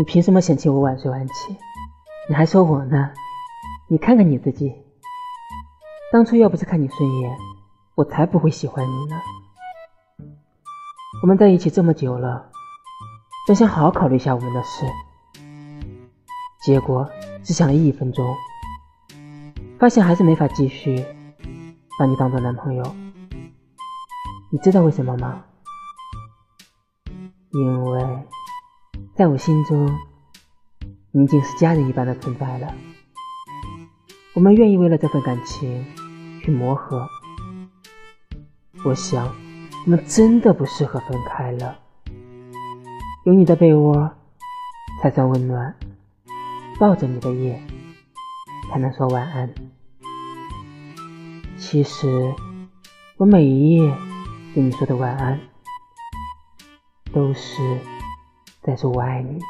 [0.00, 1.54] 你凭什么嫌弃我晚睡晚起？
[2.26, 3.10] 你还说我呢？
[3.86, 4.74] 你看看你自己，
[6.10, 7.36] 当初要不是看你顺眼，
[7.96, 9.20] 我才不会喜欢你呢。
[11.22, 12.50] 我们在一起这么久了，
[13.46, 14.86] 本想好好考虑一下我们的事，
[16.62, 17.06] 结果
[17.42, 18.34] 只想了一分钟，
[19.78, 21.04] 发现还是没法继续
[21.98, 22.96] 把你当做男朋友。
[24.50, 25.44] 你知道为什么吗？
[27.52, 28.26] 因为
[29.20, 29.98] 在我心中，
[31.10, 32.74] 你已经是家人一般的存在了。
[34.32, 35.84] 我们愿意为了这份感情
[36.42, 37.06] 去磨合。
[38.82, 39.26] 我想，
[39.84, 41.78] 我们真的不适合分开了。
[43.26, 44.10] 有你的被窝
[45.02, 45.76] 才算温暖，
[46.78, 47.62] 抱着你的夜
[48.72, 49.52] 才能说晚安。
[51.58, 52.34] 其实，
[53.18, 53.94] 我每一夜
[54.54, 55.38] 对你说的晚安。
[57.12, 57.78] 都是
[58.62, 59.40] 再说我爱你。